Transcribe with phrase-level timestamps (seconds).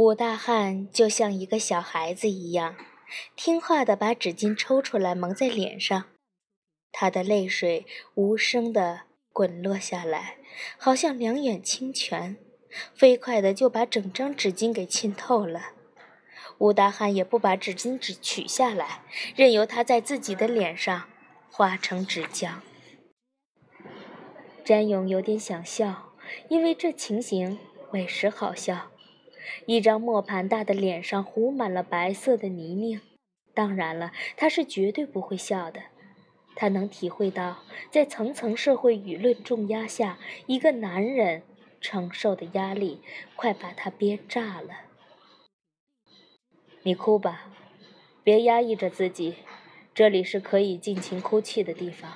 [0.00, 2.74] 武大汉就像一个小孩子一样，
[3.36, 6.06] 听话的把纸巾抽出来蒙在脸上，
[6.90, 7.84] 他的泪水
[8.14, 10.38] 无声的滚落下来，
[10.78, 12.38] 好像两眼清泉，
[12.94, 15.72] 飞快的就把整张纸巾给浸透了。
[16.56, 19.02] 武大汉也不把纸巾纸取下来，
[19.36, 21.10] 任由它在自己的脸上
[21.50, 22.54] 化成纸浆。
[24.64, 26.14] 詹勇有点想笑，
[26.48, 27.58] 因为这情形
[27.92, 28.90] 委实好笑。
[29.66, 33.00] 一张磨盘大的脸上糊满了白色的泥泞。
[33.54, 35.82] 当然了，他是绝对不会笑的。
[36.54, 41.42] 他能体会到，在层层社会舆论重压下，一个男人
[41.80, 43.00] 承受的压力
[43.36, 44.82] 快把他憋炸了。
[46.82, 47.50] 你哭吧，
[48.22, 49.36] 别压抑着自己，
[49.94, 52.12] 这里是可以尽情哭泣的地方。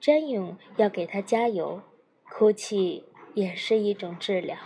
[0.00, 1.82] 詹勇要给他加油，
[2.30, 3.04] 哭泣
[3.34, 4.56] 也是一种治疗。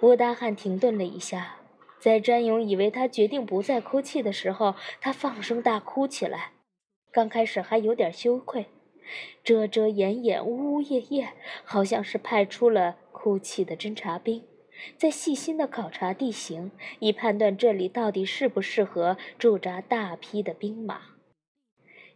[0.00, 1.56] 吴大汉停顿了一下，
[1.98, 6.52] 在詹勇以为他决定不再哭泣的时候，他放声大哭起来。
[7.10, 8.66] 刚开始还有点羞愧，
[9.42, 11.32] 遮遮掩掩，呜呜咽咽，
[11.64, 14.44] 好像是派出了哭泣的侦察兵，
[14.98, 21.00] 在细心的考察地形，以判断这里到底适不适合驻扎大批的兵马。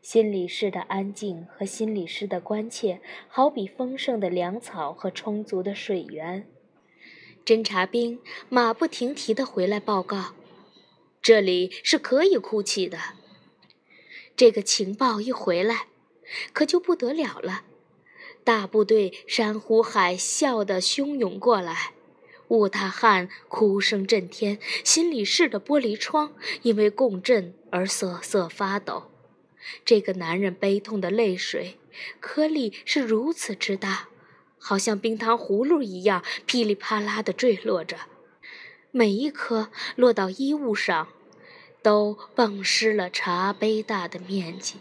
[0.02, 6.47] 心理师的安静和心理师的关切，好比丰盛的粮草和充足的水源。
[7.44, 10.34] 侦察兵马不停蹄地回来报告
[11.20, 12.98] ：“这里是可以哭泣的。”
[14.36, 15.88] 这个情报一回来，
[16.52, 17.64] 可就不得了了。
[18.44, 21.92] 大部队山呼海啸地汹涌过来，
[22.48, 29.10] 武大汉哭声震天，心理室的玻璃窗因为共振而瑟瑟发抖。
[29.84, 31.78] 这个男人悲痛的泪水
[32.19, 34.08] 颗粒是如此之大。
[34.61, 37.97] 好像冰糖葫芦一样噼里啪啦地坠落着，
[38.92, 41.08] 每一颗落到衣物上，
[41.83, 44.76] 都蹦湿了茶杯大的面积。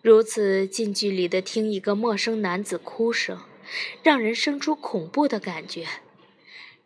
[0.00, 3.40] 如此近距离地听一个陌生男子哭声，
[4.04, 5.86] 让人生出恐怖的感觉。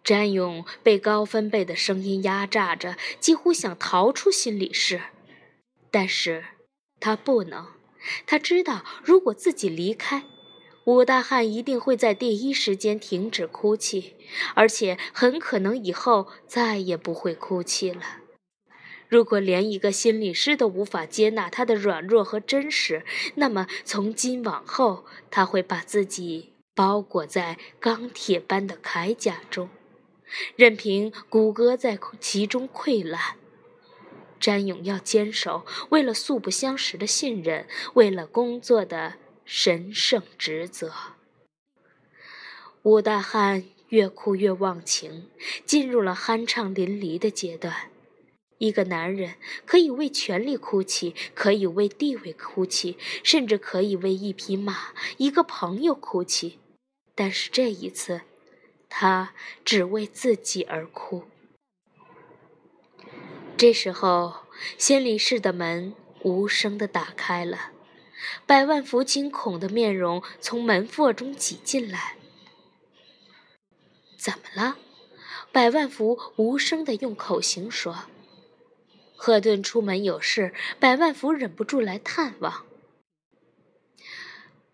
[0.03, 5.03] 詹勇被高分贝的声音压榨着，几乎想逃出心理室，
[5.91, 6.45] 但是
[6.99, 7.67] 他不能。
[8.25, 10.25] 他知道，如果自己离开，
[10.91, 14.17] 武大汉一定会在第一时间停止哭泣，
[14.55, 18.03] 而且很可能以后再也不会哭泣了。
[19.09, 23.05] 如果连一个心理师都无法接纳他的软弱和真实，
[23.37, 29.69] 那么从今往后，他会把自己包裹在钢铁般的铠甲中，
[30.57, 33.37] 任凭骨骼在其中溃烂。
[34.41, 39.15] 詹勇要坚守，为了素不相识的信任，为了工作的。
[39.53, 40.93] 神圣职责。
[42.83, 45.29] 武大汉越哭越忘情，
[45.67, 47.91] 进入了酣畅淋漓的阶段。
[48.59, 49.35] 一个男人
[49.67, 56.61] 可以为权力哭泣，可以为地位哭泣，甚至可以为一匹马、一个朋友哭泣。
[57.17, 58.21] 但是这一次，
[58.89, 59.35] 他
[59.65, 61.25] 只为自己而哭。
[63.57, 64.45] 这时候，
[64.79, 67.73] 心理室的门无声地打开了。
[68.47, 72.17] 百万福惊恐的面容从门缝中挤进来。
[74.17, 74.77] 怎么了？
[75.53, 78.05] 百万福无声地用口型说
[79.17, 82.67] ：“赫顿出门有事。”百万福忍不住来探望。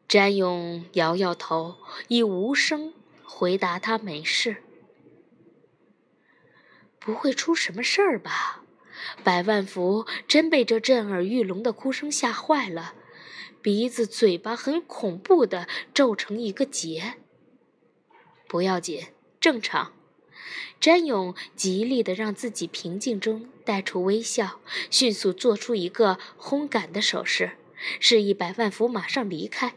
[0.08, 1.76] 詹勇摇摇头，
[2.08, 2.92] 以无声
[3.24, 4.62] 回答：“他没事，
[6.98, 8.62] 不会出什么事儿吧？”
[9.24, 12.94] 百万福真被这震耳欲聋的哭声吓坏了。
[13.66, 17.14] 鼻子、嘴巴很恐怖的皱成一个结。
[18.46, 19.08] 不要紧，
[19.40, 19.92] 正常。
[20.78, 27.56] 詹勇极力的让自己平静中带出微笑，迅速做出一个轰赶的手势，
[27.98, 29.74] 示意百万福马上离开。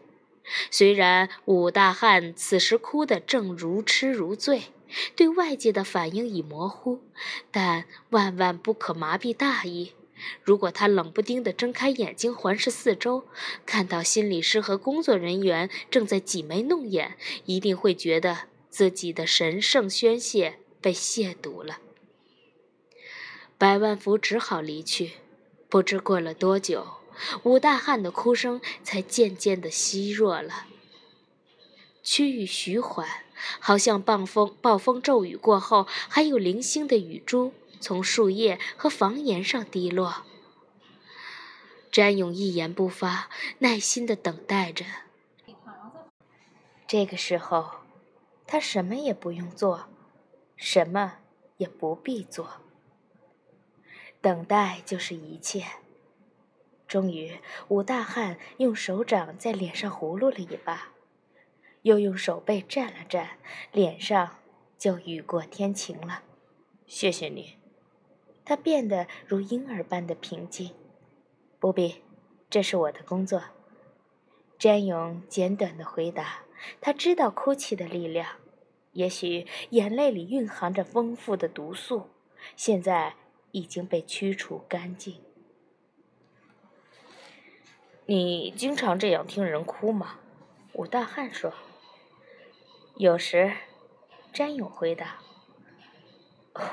[0.69, 4.65] 虽然武大汉此时哭得正如痴如醉，
[5.15, 7.01] 对外界的反应已模糊，
[7.49, 9.93] 但万万不可麻痹大意。
[10.43, 13.25] 如果他冷不丁地睁开眼睛环视四周，
[13.65, 21.79] 看到心理师和工作人员正在挤眉弄眼，一定会觉得自己的神圣宣泄被亵渎了。
[23.57, 25.13] 百万福只好离去。
[25.71, 26.87] 不知过了多久，
[27.43, 30.65] 武大汉的哭声才渐渐地稀弱了，
[32.01, 33.07] 趋于徐缓，
[33.59, 37.53] 好像暴风暴风骤雨过后还有零星的雨珠。
[37.79, 40.25] 从树叶和房檐上滴落。
[41.91, 43.29] 詹勇一言不发，
[43.59, 44.85] 耐心地等待着。
[46.87, 47.81] 这个时候，
[48.45, 49.89] 他什么也不用做，
[50.55, 51.17] 什么
[51.57, 52.61] 也不必做。
[54.21, 55.65] 等待就是一切。
[56.87, 60.89] 终于，武大汉用手掌在脸上葫芦了一把，
[61.83, 63.27] 又用手背蘸了蘸，
[63.71, 64.37] 脸上
[64.77, 66.23] 就雨过天晴了。
[66.87, 67.58] 谢谢你。
[68.49, 70.73] 他变得如婴儿般的平静。
[71.59, 72.01] 不必，
[72.49, 73.43] 这是我的工作。
[74.57, 76.45] 詹勇简短的回答。
[76.81, 78.37] 他知道哭泣的力量，
[78.93, 82.09] 也许眼泪里蕴含着丰富的毒素，
[82.55, 83.13] 现在
[83.51, 85.21] 已经被驱除干净。
[88.07, 90.15] 你经常这样听人哭吗？
[90.73, 91.53] 武大汉说。
[92.95, 93.53] 有时，
[94.33, 95.19] 詹勇回答。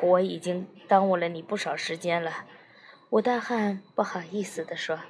[0.02, 2.44] 我已经耽误了你不少时间了，
[3.10, 5.00] 武大汉不好意思地说。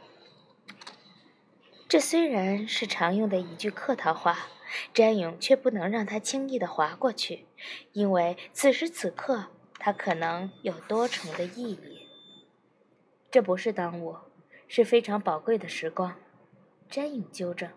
[1.88, 4.46] 这虽然是常用的一句客套话，
[4.92, 7.46] 詹勇却不能让他轻易地划过去，
[7.92, 9.46] 因为此时此刻
[9.78, 12.08] 他可能有多重的意义。
[13.30, 14.16] 这不是耽误。
[14.68, 16.16] 是非常宝贵的时光，
[16.90, 17.70] 詹勇纠正。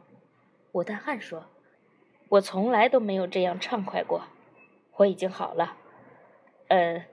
[0.71, 1.45] 武大汉说
[2.29, 4.23] ：“我从来都没有这样畅快过。
[4.95, 5.77] 我已经好了。
[6.69, 7.03] 嗯，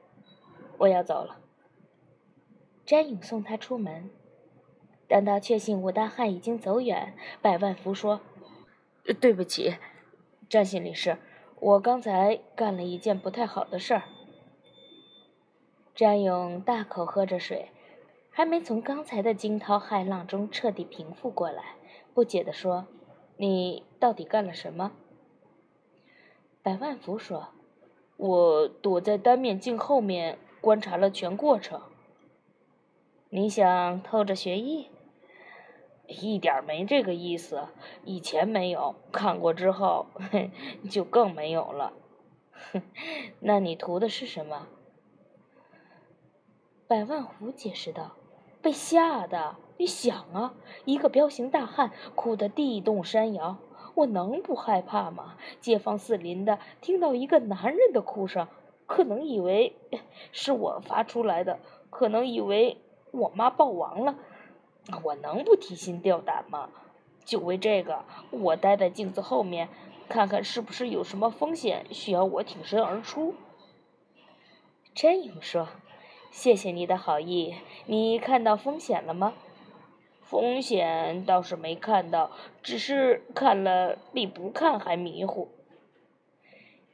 [0.78, 1.40] 我要走了。”
[2.86, 4.08] 詹勇送他出门。
[5.08, 8.20] 等到确信武大汉已经走远，百万福说
[9.20, 9.76] ：“对不起，
[10.48, 11.18] 詹心理师，
[11.60, 14.04] 我刚才干了一件不太好的事儿。”
[15.94, 17.70] 詹勇大口喝着水。
[18.30, 21.76] 还没从刚才的惊涛骇浪中彻底平复过来，
[22.12, 22.86] 不解地说
[23.38, 24.92] ：“你到底干了什么？”
[26.62, 27.48] 百万福说
[28.16, 31.80] ：“我躲在单面镜后面观察了全过程。”
[33.28, 34.88] 你想透着学艺？
[36.06, 37.66] 一点没这个意思，
[38.04, 40.50] 以前没有，看过之后哼，
[40.88, 41.92] 就更没有了。
[42.72, 42.82] 哼，
[43.40, 44.68] 那你图的是什么？
[46.86, 48.12] 百万福解释道。
[48.62, 50.54] 被吓的，你想啊，
[50.84, 53.58] 一个彪形大汉哭得地动山摇，
[53.96, 55.36] 我能不害怕吗？
[55.58, 58.46] 街坊四邻的听到一个男人的哭声，
[58.84, 59.74] 可能以为
[60.32, 61.58] 是我发出来的，
[61.88, 62.76] 可能以为
[63.10, 64.16] 我妈暴亡了，
[65.02, 66.68] 我能不提心吊胆吗？
[67.24, 69.70] 就为这个，我待在镜子后面，
[70.10, 73.34] 看看是不是有什么风险需要我挺身而出。
[74.94, 75.68] 真勇说。
[76.30, 77.54] 谢谢你的好意，
[77.86, 79.32] 你看到风险了吗？
[80.28, 85.48] 风险倒是没看到，只是看了比不看还迷糊。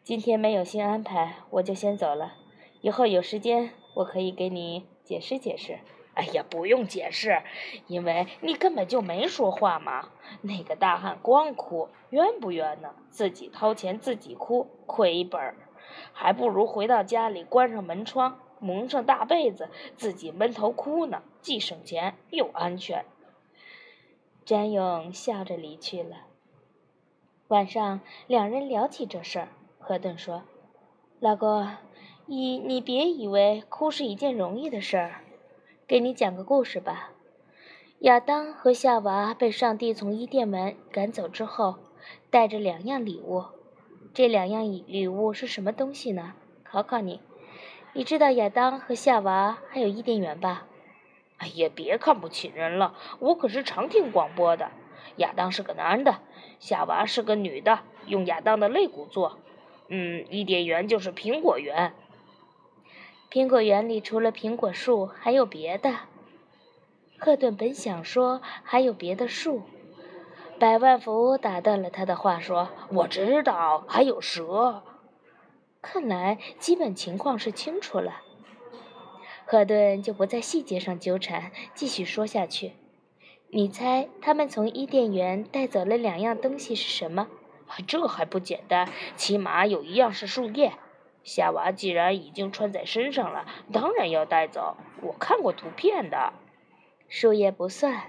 [0.03, 2.35] 今天没有新安排，我就先走了。
[2.83, 5.79] 以后有时间，我可以给你解释解释。
[6.13, 7.43] 哎呀，不用解释，
[7.87, 10.11] 因为你根本就没说话嘛。
[10.43, 12.95] 那个大汉光哭，冤不冤呢？
[13.09, 15.57] 自己掏钱自己哭，亏本儿，
[16.13, 18.39] 还不如回到家里关上门窗。
[18.61, 23.07] 蒙上大被子，自己闷头哭呢，既省钱又安全。
[24.45, 26.27] 詹勇笑着离去了。
[27.49, 29.49] 晚上，两人聊起这事儿。
[29.79, 30.43] 何顿说
[31.21, 31.69] ：“老公，
[32.27, 35.25] 你你别以为哭是一件容易的事儿。
[35.87, 37.11] 给你讲个故事吧。
[38.01, 41.77] 亚当和夏娃被上帝从伊甸园赶走之后，
[42.31, 43.45] 带着两样礼物。
[44.15, 46.35] 这两样礼物是什么东西呢？
[46.65, 47.21] 考考你。”
[47.95, 50.67] 你知道亚当和夏娃还有伊甸园吧？
[51.43, 54.71] 哎呀，别看不起人了，我可是常听广播的。
[55.17, 56.21] 亚当是个男的，
[56.61, 59.41] 夏娃是个女的，用亚当的肋骨做。
[59.89, 61.95] 嗯，伊甸园就是苹果园。
[63.29, 65.93] 苹果园里除了苹果树，还有别的。
[67.19, 69.63] 赫顿本想说还有别的树，
[70.61, 74.85] 百万福打断了他的话，说：“我知道，还有蛇。”
[75.83, 78.23] 看来基本情况是清楚了，
[79.53, 82.73] 赫顿就不在细节上纠缠，继续说下去。
[83.51, 87.29] 你猜他们从伊甸园带走了两样东西是什么？
[87.87, 90.73] 这还不简单，起码有一样是树叶。
[91.23, 94.79] 夏娃既然已经穿在身上了，当然要带走。
[95.03, 96.33] 我看过图片的，
[97.11, 98.05] 树叶不算，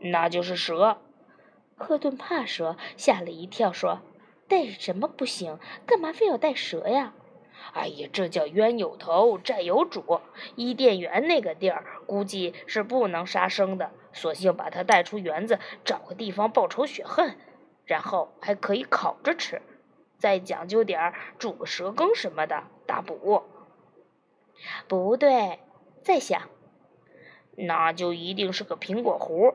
[0.00, 0.98] 那就是蛇。
[1.76, 4.00] 赫顿怕蛇，吓了一跳，说。
[4.48, 5.56] 带什么不行？
[5.86, 7.14] 干嘛非要带蛇呀？
[7.72, 10.20] 哎呀，这叫冤有头债有主。
[10.54, 17.36] 伊甸园那个地儿估计是不能杀生的，索性把它带出园子，找个地方报仇雪恨，
[17.84, 19.62] 然后还可以烤着吃，
[20.18, 23.42] 再讲究点儿，煮个蛇羹什么的大补。
[24.86, 25.58] 不对，
[26.02, 26.42] 再想，
[27.56, 29.54] 那就一定是个苹果核。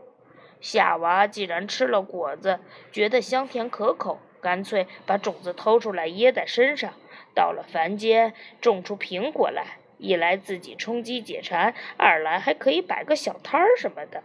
[0.60, 2.60] 夏娃既然吃了果子，
[2.92, 4.20] 觉得香甜可口。
[4.42, 6.94] 干脆把种子偷出来掖在身上，
[7.40, 14.24] 到了凡间种出苹果来，一来自己充饥解馋，二来还可以摆个小摊儿什么的。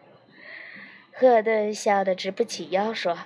[1.13, 3.17] 赫顿笑得直不起腰，说：“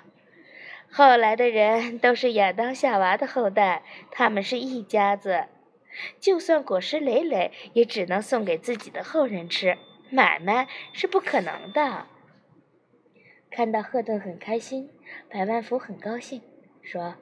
[0.93, 5.47] 后来的人都是亚当夏娃的后代，他们是一家子，
[6.21, 9.79] 就算果实累累，也只能送给自己的后人吃，
[10.11, 12.05] 买卖是不可能的。”
[13.51, 14.91] 看到赫顿很开心，
[15.31, 16.43] 百万福很高兴，
[16.83, 17.15] 说：“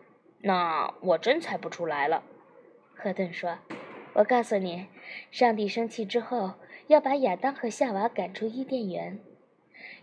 [0.43, 2.25] 那我真猜不出来了。”
[2.97, 3.59] 赫顿说
[4.15, 4.87] ：“我告诉你，
[5.31, 6.55] 上帝生气之后，
[6.87, 9.19] 要把亚当和夏娃赶出伊甸园。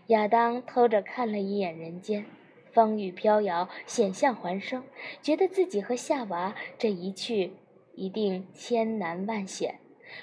[0.06, 2.24] 亚当偷着看了一眼人间，
[2.72, 4.84] 风雨飘摇，险象环生，
[5.20, 7.52] 觉得自己和夏娃这一去，
[7.94, 9.80] 一定千难万险，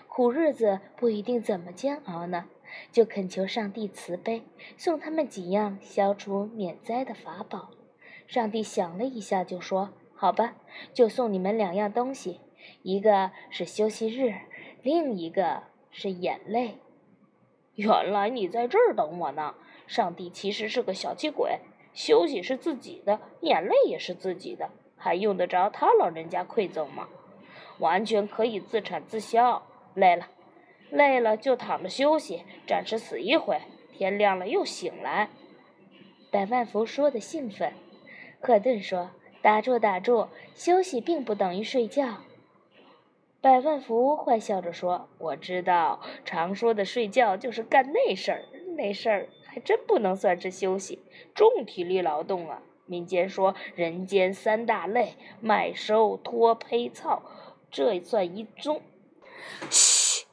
[0.07, 2.45] 苦日子不一定怎么煎熬呢。”
[2.89, 4.43] 就恳求上帝慈悲，
[4.77, 7.71] 送他们几样消除免灾的法宝。
[8.27, 10.55] 上帝想了一下，就说：“好吧，
[10.93, 12.39] 就送你们两样东西，
[12.83, 14.35] 一个是休息日，
[14.81, 16.75] 另一个是眼泪。”
[17.75, 19.55] 原来你在这儿等我呢！
[19.87, 21.59] 上帝其实是个小气鬼，
[21.93, 27.07] 休息是自己的，眼泪也是自己的，还用得着他老人家馈赠吗？
[27.79, 29.63] 完全可以自产自销。
[29.95, 30.27] 累了。
[30.89, 33.61] 累了就躺着休息，暂时死一回，
[33.93, 35.29] 天亮了又醒来。
[36.29, 37.73] 百万福说的兴奋，
[38.41, 42.17] 赫顿说：“打住，打住，休息并不等于睡觉。”
[43.41, 48.45] 百万福坏笑着说：“我知道，常说的睡觉就是干那事儿，
[48.77, 50.99] 那事儿还真不能算是休息，
[51.33, 52.61] 重体力劳动啊。
[52.85, 57.23] 民间说人间三大累：麦收、脱胚、操，
[57.71, 58.79] 这算一宗。”
[59.71, 60.27] 嘘。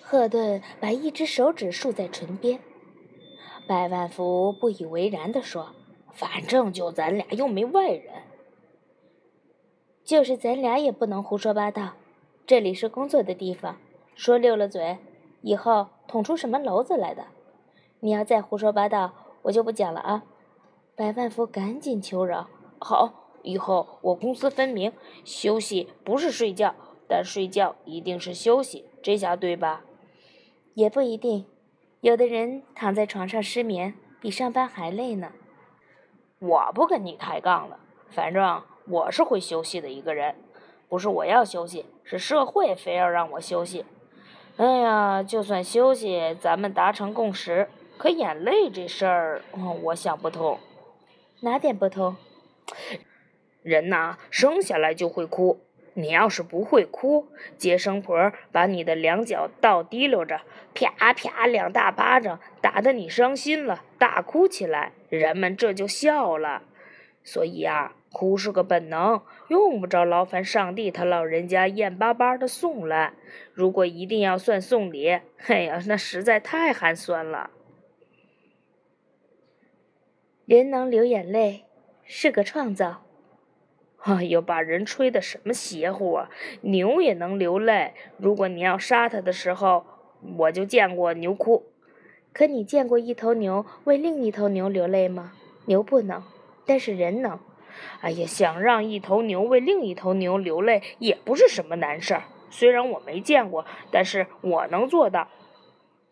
[0.00, 2.60] 赫顿把一只手指竖在唇边，
[3.66, 5.74] 百万福不以为然地说
[6.14, 8.22] ：“反正就咱俩，又没外人。
[10.04, 11.92] 就是咱俩也不能胡说八道，
[12.50, 13.78] 这里是工作的地方，
[14.16, 14.98] 说溜了嘴，
[15.40, 17.26] 以后捅出什么篓子来的。
[18.00, 20.24] 你要再胡说八道，我就不讲了啊！”
[20.96, 22.48] 百万福赶紧求饶
[22.80, 24.92] ：“好，以后我公私分明，
[25.24, 26.74] 休息不是睡觉，
[27.06, 29.84] 但睡觉一定是休息，这下对吧？”
[30.74, 31.46] 也不一定，
[32.00, 35.30] 有的人躺在床上失眠，比上班还累呢。
[36.40, 37.78] 我不跟你抬杠了，
[38.08, 40.34] 反正我是会休息的一个人，
[40.90, 43.86] 不是我要休息，是社会非要让我休息。
[44.56, 49.42] 哎呀，就算休息，咱们达成共识，可眼泪这事儿，
[49.84, 50.58] 我想不通。
[51.42, 52.16] 哪点不通？
[53.62, 55.60] 人呐，生下来就会哭。
[55.94, 60.40] 你要是不会哭，接生婆把你的两脚倒提溜着，
[60.74, 66.62] 啪啪两大巴掌打得你伤心了，大哭起来，人们这就笑了。
[67.22, 73.14] 所以啊，哭是个本能，用不着劳烦上帝他老人家眼巴巴的送来。
[73.52, 77.50] 如果一定要算送礼，哎呀，那实在太寒酸了。
[80.44, 81.66] 人能流眼泪，
[82.04, 83.02] 是个创造。
[83.98, 86.30] 哎呦，把人吹的什么邪乎啊！
[86.62, 87.94] 牛也能流泪。
[88.16, 89.84] 如果你要杀它的时候，
[90.38, 91.66] 我就见过牛哭。
[92.32, 95.34] 可你见过一头牛为另一头牛流泪吗？
[95.66, 96.22] 牛不能，
[96.66, 97.38] 但是人能。
[98.00, 102.24] 哎呀，想让一头牛为另一头牛流泪，也不是什么难事儿。
[102.50, 105.28] 虽然我没见过，但是我能做到。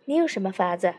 [0.05, 0.95] 你有什么法子？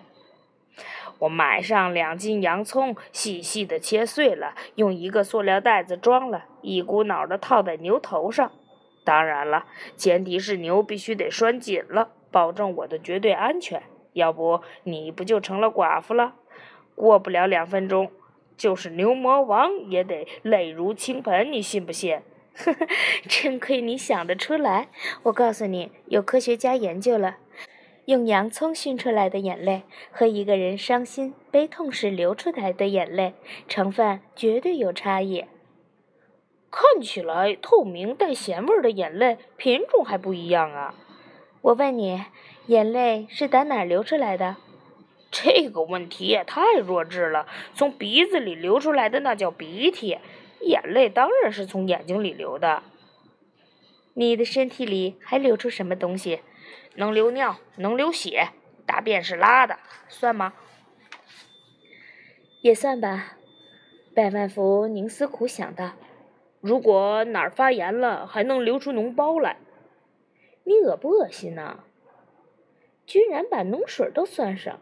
[1.19, 8.51] 我买上两斤洋葱，细细的切碎了，用一个塑料袋子装了，一股脑的套在牛头上。
[9.03, 9.65] 当然了，
[9.97, 13.83] 前提是牛必须得拴紧了，保证我的绝对安全。
[14.13, 16.35] 要不你不就成了寡妇了？
[16.95, 18.11] 过不了两分钟，
[18.59, 22.19] 就是牛魔王也得泪如倾盆，你信不信？
[22.53, 22.87] 呵呵，
[23.25, 24.89] 真亏你想得出来。
[25.23, 27.37] 我告诉你，有科学家研究了。
[28.03, 33.33] 用洋葱熏出来的眼泪和一个人伤心悲痛时流出来的眼泪
[33.67, 35.45] 成分绝对有差异。
[36.69, 40.93] 看起来透明带咸味的眼泪品种还不一样啊！
[41.61, 42.21] 我问你，
[42.65, 44.57] 眼泪是打哪儿流出来的？
[45.31, 47.47] 这个问题也太弱智了。
[47.73, 50.17] 从鼻子里流出来的那叫鼻涕，
[50.61, 52.83] 眼泪当然是从眼睛里流的。
[54.15, 56.41] 你的身体里还流出什么东西？
[56.95, 58.49] 能流尿，能流血，
[58.85, 60.53] 大便是拉的，算吗？
[62.61, 63.37] 也算吧。
[64.13, 65.91] 百万福凝思苦想道
[66.59, 69.57] ：“如果哪儿发炎了，还能流出脓包来，
[70.65, 71.83] 你恶不恶心呢？
[73.05, 74.77] 居然把脓水都算上！”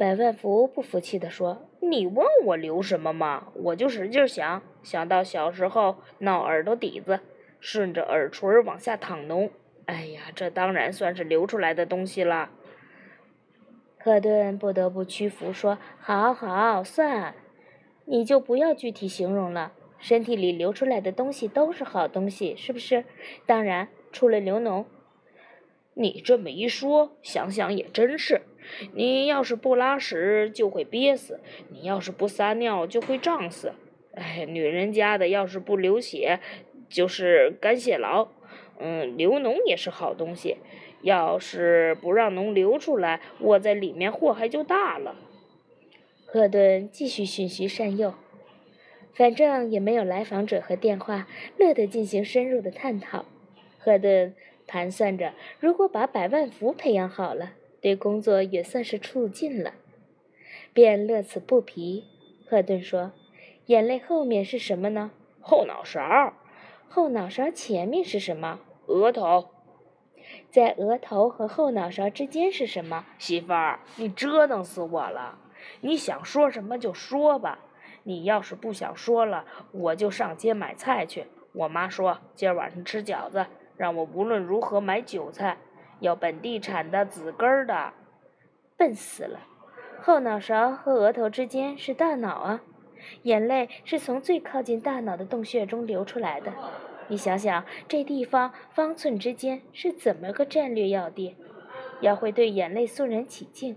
[0.00, 3.48] 百万福不服气地说：“你问我流什么嘛？
[3.52, 7.20] 我就使劲想，想到小时候闹耳朵底子，
[7.60, 9.50] 顺着耳垂往下淌脓。
[9.84, 12.48] 哎呀，这当然算是流出来的东西了。
[13.98, 17.34] 赫顿不得不屈服，说：“好好算，
[18.06, 19.74] 你就不要具体形容了。
[19.98, 23.04] 身体里流出来的东西都是好东西，是不是？
[23.44, 24.86] 当然，除了流脓。
[25.92, 28.40] 你这么一说，想想也真是。
[28.94, 31.36] 你要是不拉屎，就会憋死；
[31.70, 33.72] 你要是不撒尿，就会胀死。
[34.14, 36.40] 哎，女人家的要是不流血，
[36.88, 38.28] 就是肝泄劳。
[38.78, 40.56] 嗯，流脓也是好东西。”
[41.02, 45.16] 要是不让脓流出来，窝在里面祸害就大了。
[46.26, 48.12] 赫顿继续循循善诱，
[49.14, 51.26] 反正也没有来访者和电话，
[51.56, 53.24] 乐得进行深入的探讨。
[53.78, 54.34] 赫顿
[54.66, 59.72] 盘算着，如果把百万福培养好了，对工作也算是促进了，
[60.72, 62.04] 便乐此不疲。
[62.48, 63.12] 赫顿说
[63.66, 65.10] ：“眼泪后面是什么呢？
[65.40, 66.34] 后脑勺。
[66.88, 68.60] 后脑勺前面是什么？
[68.86, 69.48] 额头。”
[70.50, 73.06] 在额头和后脑勺之间是什么？
[73.18, 75.38] 媳妇儿，你折腾死我了！
[75.80, 77.60] 你想说什么就说吧。
[78.04, 81.26] 你要是不想说了，我就上街买菜去。
[81.52, 83.46] 我妈说今儿晚上吃饺子，
[83.76, 85.58] 让我无论如何买韭菜，
[86.00, 87.92] 要本地产的紫根儿的。
[88.76, 89.40] 笨死了！
[90.02, 92.62] 后脑勺和额头之间是大脑啊，
[93.22, 96.52] 眼泪是从最靠近大脑的洞穴中流出来的。
[97.08, 101.36] 你想想，这地方方寸之间是怎么个战略要地？
[102.00, 103.76] 要会对眼泪肃然起敬。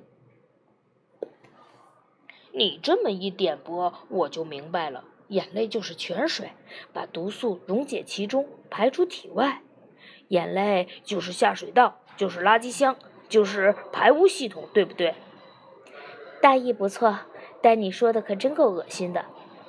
[2.53, 5.03] 你这么一点拨，我就明白了。
[5.29, 6.51] 眼泪就是泉水，
[6.93, 9.61] 把毒素溶解其中，排出体外。
[10.29, 12.95] 眼泪就是下水道，就是垃圾箱，
[13.27, 15.15] 就是排污系统，对不对？
[16.41, 17.19] 大意不错，
[17.61, 19.25] 但你说的可真够恶心的。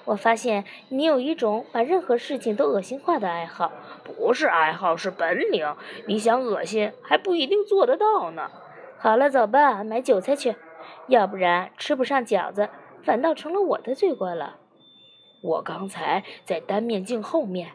[0.07, 3.73] 我发现你有一种把任何事情都恶心化的爱好，
[4.05, 5.67] 不是爱好，是本领。
[6.07, 8.51] 你想恶心，还不一定做得到呢。
[8.99, 10.57] 好了，走吧，买韭菜去，
[11.09, 12.69] 要不然吃不上饺子，
[13.03, 14.57] 反倒成了我的罪过了。
[15.43, 17.71] 我刚才在单面镜后面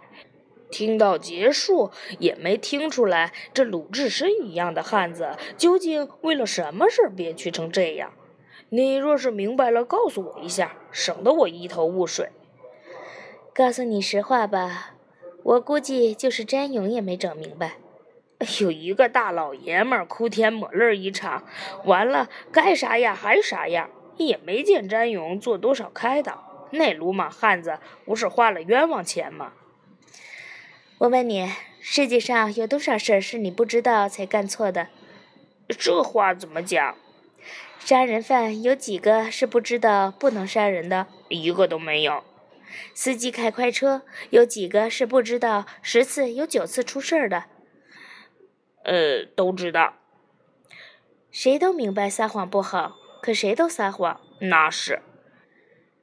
[0.71, 8.13] 听到结束，也没听出来这鲁智深一样的汉子究竟为了什么事憋屈成这样。
[8.69, 12.29] 你若是明白了，告诉我一下，省得我一头雾水。
[13.53, 14.93] 告诉你实话吧，
[15.43, 17.77] 我估计就是詹勇也没整明白。
[18.61, 21.43] 有一个大老爷们儿哭天抹泪一场，
[21.83, 26.67] 完了该啥样还啥样，也没见詹勇做多少开导。
[26.71, 29.53] 那鲁莽汉子不是花了冤枉钱吗？
[30.99, 34.89] 我问你，世界上有多少事儿是你不知道才干错的？
[35.69, 36.97] 这话怎么讲？
[37.79, 41.07] 杀人犯有几个是不知道不能杀人的？
[41.29, 42.25] 一个都没有。
[42.93, 47.45] 司机开快车有几个是不知道十次有九次出事儿的？
[48.83, 49.93] 呃，都知道。
[51.31, 54.19] 谁都明白撒谎不好，可谁都撒谎。
[54.41, 55.01] 那是。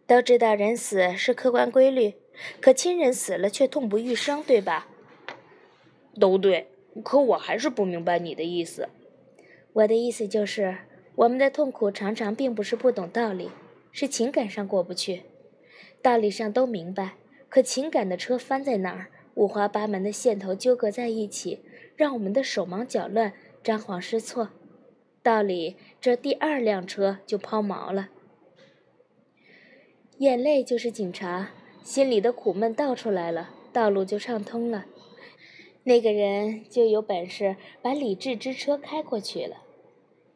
[0.07, 2.15] 都知道人死是客观规律，
[2.61, 4.89] 可亲人死了却痛不欲生，对吧？
[6.19, 6.69] 都对，
[7.05, 8.89] 可我还是不明白你的意思。
[9.73, 10.79] 我的意思就是。
[11.17, 13.51] 我们的痛苦常常并不是不懂道理，
[13.91, 15.23] 是情感上过不去。
[16.03, 17.15] 道理上都明白，
[17.49, 21.65] 可情感的车翻在哪儿，五花八门的线头纠葛在一起，
[21.97, 23.33] 让我们的手忙脚乱、
[23.65, 24.51] 张皇失措。
[25.23, 28.11] 道理这第二辆车就抛锚了。
[30.19, 31.53] 眼泪就是警察，
[31.87, 34.87] 心里的苦闷倒出来了，道路就畅通了。
[35.85, 39.59] 那个人就有本事把理智之车开过去了。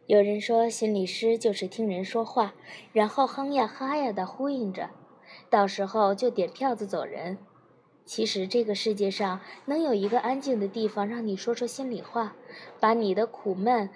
[0.06, 2.54] 有人说，心理师就是听人说话，
[2.92, 4.90] 然后哼呀哈呀的呼应着，
[5.50, 7.38] 到时候就点票子走人。
[8.04, 12.36] 其实这个世界上能有一个安静的地方，让你说说心里话，
[12.78, 13.90] 把你的苦闷、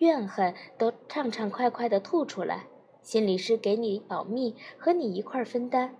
[0.00, 2.66] 怨恨都畅畅快快的吐出来。
[3.00, 5.96] 心理师给你保密，和你一块儿分担。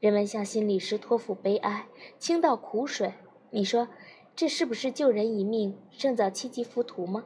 [0.00, 1.86] 人们向心理师托付悲哀，
[2.18, 3.14] 倾倒苦水。
[3.50, 3.88] 你说，
[4.36, 7.24] 这是不是救人一命胜造七级浮屠吗？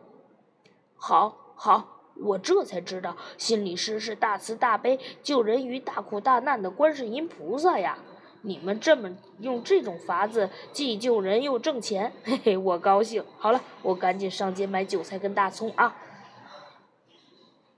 [0.95, 1.39] 好。
[1.55, 7.99] 好，我这才知道，心理师是大慈大悲、救人于大苦大难的观世音菩萨呀！
[8.41, 13.25] 你们这么用这种法子，既救人又挣钱，嘿嘿，我高兴。
[13.39, 15.97] 好了，我赶紧上街买韭菜跟大葱啊！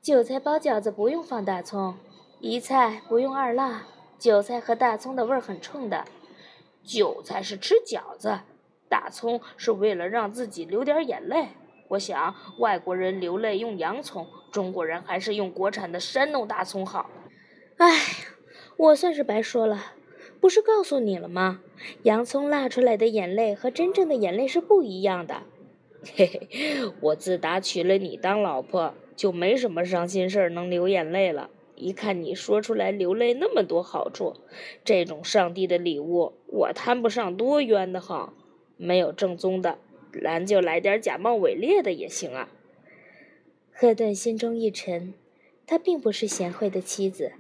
[0.01, 1.97] 韭菜包饺子不用放大葱，
[2.41, 3.87] 一菜不用二辣，
[4.19, 6.05] 韭菜和大葱的味儿很冲的。
[6.83, 8.41] 韭菜是吃饺子，
[8.89, 11.49] 大葱是为了让自己流点眼泪。
[11.89, 17.11] 我想，外国人流泪用洋葱，中国人还是用国产的山东大葱好。
[17.77, 17.91] 哎，
[18.77, 19.93] 我算是白说了，
[20.41, 21.61] 不是告诉你了吗？
[22.03, 25.43] 洋葱辣出来的眼泪和真正的眼泪是不一样的。
[26.15, 31.51] 嘿嘿，我自打娶了你当老婆，就没什么伤心事儿能流眼泪了。
[31.77, 34.35] 一看你说出来流泪那么多好处，
[34.85, 38.33] 这种上帝的礼物我摊不上多冤的慌。
[38.77, 39.79] 没有正宗的，
[40.23, 42.49] 咱就来点假冒伪劣的也行啊。
[43.73, 45.15] 赫顿心中一沉，
[45.67, 47.33] 她并不是贤惠的妻子。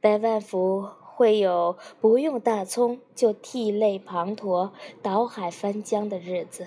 [0.00, 4.70] 百万福会有不用大葱就涕泪滂沱、
[5.02, 6.66] 倒海翻江的日子。